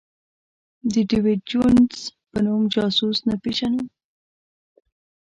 د 0.93 0.93
ډېویډ 1.09 1.41
جونز 1.51 1.95
په 2.29 2.37
نوم 2.45 2.61
جاسوس 2.75 3.17
نه 3.27 3.35
پېژنو. 3.43 3.83